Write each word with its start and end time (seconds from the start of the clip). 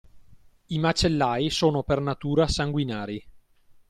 I 0.65 0.79
macellai 0.79 1.51
sono 1.51 1.83
per 1.83 2.01
natura 2.01 2.47
sanguinari. 2.47 3.23